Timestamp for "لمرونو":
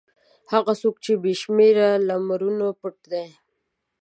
2.07-2.67